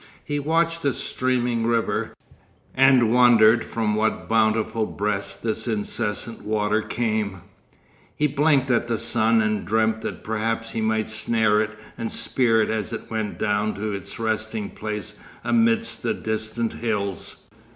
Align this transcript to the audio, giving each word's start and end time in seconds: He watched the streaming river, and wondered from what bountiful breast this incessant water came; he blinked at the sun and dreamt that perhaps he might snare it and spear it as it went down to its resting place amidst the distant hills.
He 0.25 0.39
watched 0.39 0.81
the 0.81 0.93
streaming 0.93 1.63
river, 1.67 2.15
and 2.73 3.13
wondered 3.13 3.63
from 3.63 3.93
what 3.93 4.27
bountiful 4.27 4.87
breast 4.87 5.43
this 5.43 5.67
incessant 5.67 6.41
water 6.43 6.81
came; 6.81 7.43
he 8.15 8.25
blinked 8.25 8.71
at 8.71 8.87
the 8.87 8.97
sun 8.97 9.43
and 9.43 9.63
dreamt 9.63 10.01
that 10.01 10.23
perhaps 10.23 10.71
he 10.71 10.81
might 10.81 11.07
snare 11.07 11.61
it 11.61 11.77
and 11.99 12.11
spear 12.11 12.63
it 12.63 12.71
as 12.71 12.91
it 12.91 13.11
went 13.11 13.37
down 13.37 13.75
to 13.75 13.91
its 13.93 14.17
resting 14.17 14.71
place 14.71 15.19
amidst 15.43 16.01
the 16.01 16.15
distant 16.15 16.73
hills. 16.73 17.47